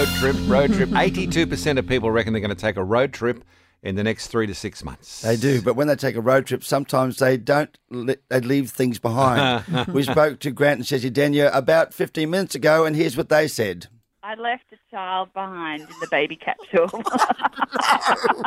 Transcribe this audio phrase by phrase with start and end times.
[0.00, 0.88] road trip, road trip.
[0.90, 3.44] 82% of people reckon they're going to take a road trip
[3.82, 5.20] in the next three to six months.
[5.22, 7.76] They do, but when they take a road trip, sometimes they don't.
[7.90, 9.64] li- They leave things behind.
[9.88, 13.46] we spoke to Grant and Shesi Denya about 15 minutes ago, and here's what they
[13.48, 13.88] said.
[14.22, 16.88] I left a child behind in the baby capsule.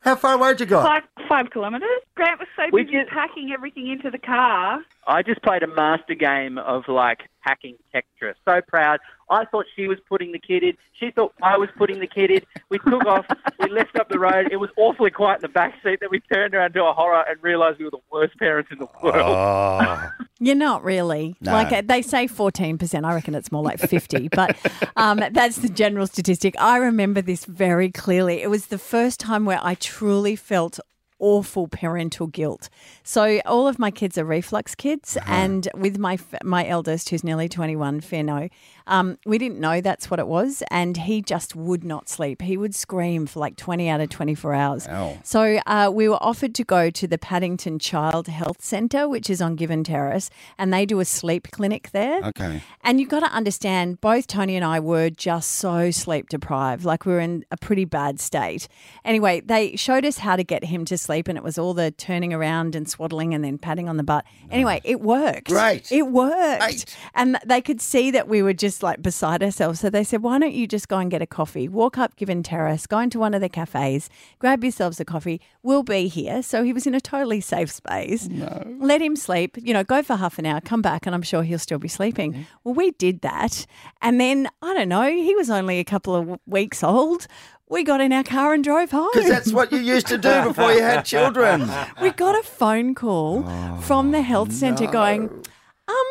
[0.00, 0.82] How far away did you go?
[0.82, 1.88] five, five kilometres.
[2.16, 4.80] Grant was so busy did- packing everything into the car.
[5.06, 8.34] I just played a master game of like hacking Tetris.
[8.44, 9.00] So proud.
[9.30, 10.74] I thought she was putting the kid in.
[10.98, 12.40] She thought I was putting the kid in.
[12.68, 13.26] We took off.
[13.60, 14.48] We left up the road.
[14.52, 16.00] It was awfully quiet in the back seat.
[16.00, 18.78] Then we turned around to a horror and realised we were the worst parents in
[18.78, 19.16] the world.
[19.16, 21.36] Oh, You're not really.
[21.40, 21.52] No.
[21.52, 23.04] Like uh, they say 14%.
[23.04, 24.28] I reckon it's more like 50.
[24.28, 24.56] but
[24.96, 26.54] um, that's the general statistic.
[26.58, 28.42] I remember this very clearly.
[28.42, 30.80] It was the first time where I truly felt
[31.18, 32.68] awful parental guilt.
[33.02, 37.48] So all of my kids are reflux kids and with my my eldest who's nearly
[37.48, 38.48] 21, Fino,
[38.86, 42.42] um, we didn't know that's what it was and he just would not sleep.
[42.42, 44.88] He would scream for like 20 out of 24 hours.
[44.88, 45.18] Ow.
[45.22, 49.40] So uh, we were offered to go to the Paddington Child Health Centre, which is
[49.40, 52.22] on Given Terrace, and they do a sleep clinic there.
[52.24, 52.62] okay.
[52.82, 56.84] And you've got to understand, both Tony and I were just so sleep deprived.
[56.84, 58.68] Like we were in a pretty bad state.
[59.04, 61.90] Anyway, they showed us how to get him to sleep, and it was all the
[61.90, 64.24] turning around and swaddling and then patting on the butt.
[64.50, 65.48] Anyway, it worked.
[65.48, 65.92] Great.
[65.92, 66.60] It worked.
[66.60, 66.96] Great.
[67.14, 69.80] And they could see that we were just like beside ourselves.
[69.80, 71.68] So they said, why don't you just go and get a coffee?
[71.68, 75.40] Walk up Given Terrace, go into one of the cafes, grab yourselves a coffee.
[75.62, 76.42] We'll be here.
[76.42, 78.28] So he was in a totally safe space.
[78.28, 78.62] No.
[78.78, 81.42] Let him sleep, you know, go for half an hour, come back, and I'm sure
[81.42, 82.46] he'll still be sleeping.
[82.64, 83.66] Well, we did that.
[84.00, 87.26] And then, I don't know, he was only a couple of weeks old.
[87.74, 89.10] We got in our car and drove home.
[89.12, 91.68] Because that's what you used to do before you had children.
[92.00, 93.42] we got a phone call
[93.80, 96.06] from the health centre going, um,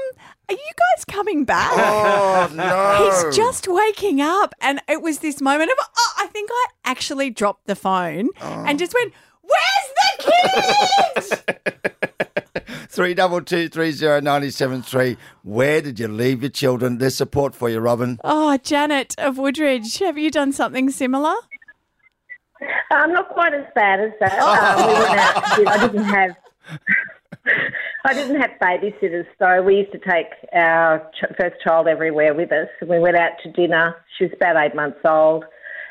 [0.50, 1.72] are you guys coming back?
[1.74, 3.10] Oh, no.
[3.10, 4.54] He's just waking up.
[4.60, 8.78] And it was this moment of, oh, I think I actually dropped the phone and
[8.78, 11.44] just went, Where's the kids?
[12.90, 15.18] Three double two three zero ninety seven three.
[15.42, 17.00] Where did you leave your children?
[17.00, 18.20] There's support for you, Robin.
[18.24, 21.34] oh, Janet of Woodridge, have you done something similar?
[22.94, 24.40] Um, not quite as bad as that.
[24.40, 25.70] Um, we went out to.
[25.70, 26.36] I didn't have.
[28.06, 32.52] I didn't have babysitters, so we used to take our ch- first child everywhere with
[32.52, 32.68] us.
[32.82, 33.96] And we went out to dinner.
[34.18, 35.46] She was about eight months old,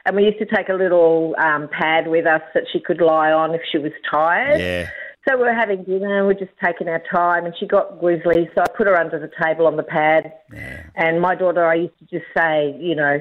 [0.07, 3.33] and we used to take a little um, pad with us that she could lie
[3.33, 4.61] on if she was tired.
[4.61, 4.91] Yeah.
[5.29, 8.51] So we were having dinner and we're just taking our time, and she got grizzly,
[8.55, 10.33] so I put her under the table on the pad.
[10.53, 10.85] Yeah.
[10.97, 13.21] And my daughter, I used to just say, you know,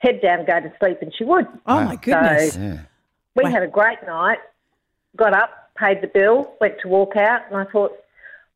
[0.00, 1.46] head down, go to sleep, and she would.
[1.66, 2.56] Oh, my goodness.
[2.56, 2.80] Yeah.
[3.38, 3.50] We Wow.
[3.50, 4.38] had a great night,
[5.16, 7.92] got up, paid the bill, went to walk out, and I thought,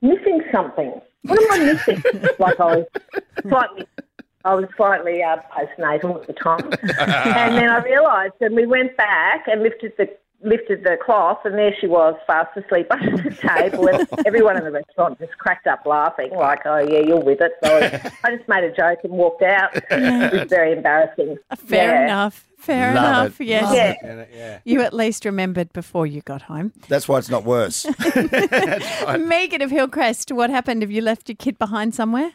[0.00, 1.00] missing something.
[1.22, 2.02] What am I missing?
[2.40, 2.86] like I was
[3.48, 3.86] slightly,
[4.44, 6.64] I was slightly uh, postnatal at the time,
[6.98, 10.08] and then I realised, and we went back and lifted the
[10.42, 14.64] lifted the cloth, and there she was, fast asleep under the table, and everyone in
[14.64, 17.76] the restaurant just cracked up laughing, like, "Oh yeah, you're with it." So
[18.24, 19.70] I just made a joke and walked out.
[19.90, 21.38] It was very embarrassing.
[21.56, 22.04] Fair Yeah.
[22.04, 22.48] enough.
[22.58, 23.40] Fair Love enough.
[23.40, 23.44] it.
[23.46, 23.74] Yes.
[24.04, 24.24] Yeah.
[24.32, 24.58] Yeah.
[24.64, 26.72] You at least remembered before you got home.
[26.88, 27.84] That's why it's not worse.
[29.18, 30.82] Megan of Hillcrest, what happened?
[30.82, 32.32] Have you left your kid behind somewhere?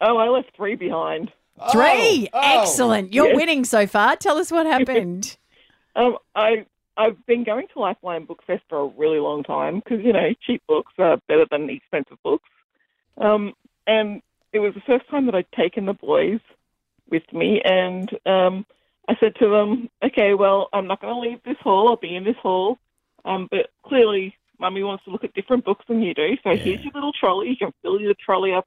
[0.00, 1.32] Oh, I left three behind.
[1.72, 2.28] Three.
[2.32, 2.60] oh.
[2.62, 3.12] Excellent.
[3.12, 4.16] You're winning so far.
[4.16, 5.36] Tell us what happened.
[5.94, 6.66] Um, I
[6.96, 10.30] I've been going to Lifeline Book Fest for a really long time because you know
[10.46, 12.48] cheap books are better than expensive books.
[13.18, 13.54] Um,
[13.86, 14.22] and
[14.52, 16.40] it was the first time that I'd taken the boys
[17.10, 18.66] with me, and um,
[19.08, 21.88] I said to them, "Okay, well, I'm not going to leave this hall.
[21.88, 22.78] I'll be in this hall,
[23.24, 26.36] um, but clearly, Mummy wants to look at different books than you do.
[26.44, 27.48] So here's your little trolley.
[27.48, 28.66] You can fill your trolley up.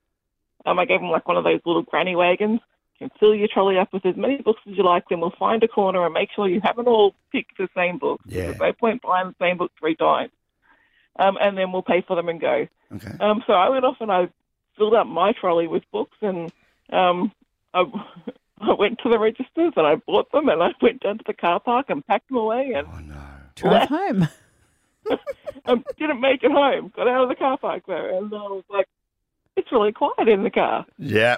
[0.65, 2.59] Um, I gave them like one of those little granny wagons."
[2.99, 5.03] You can fill your trolley up with as many books as you like.
[5.09, 8.21] Then we'll find a corner and make sure you haven't all picked the same book.
[8.25, 8.47] Yeah.
[8.47, 10.31] There's no point buying the same book three times.
[11.17, 12.67] Um, and then we'll pay for them and go.
[12.93, 13.17] Okay.
[13.19, 14.29] Um, so I went off and I
[14.77, 16.51] filled up my trolley with books and
[16.91, 17.31] um,
[17.73, 17.83] I,
[18.61, 21.33] I went to the registers and I bought them and I went down to the
[21.33, 23.21] car park and packed them away and Oh no.
[23.55, 24.27] Drive home.
[25.65, 26.91] um, didn't make it home.
[26.95, 28.87] Got out of the car park there and I was like,
[29.55, 30.85] it's really quiet in the car.
[30.97, 31.37] Yeah.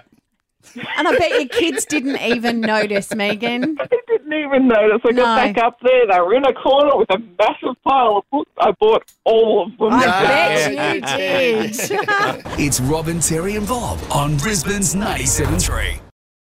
[0.97, 3.77] And I bet your kids didn't even notice, Megan.
[3.89, 4.99] They didn't even notice.
[5.05, 5.23] I got No.
[5.53, 6.05] back up there.
[6.07, 8.51] They were in a corner with a massive pile of books.
[8.59, 9.93] I bought all of them.
[9.93, 10.03] I
[10.69, 11.69] Yeah.
[11.69, 11.97] bet you
[12.45, 12.59] did.
[12.59, 15.99] It's Robin, Terry, and Bob on Brisbane's 97.3.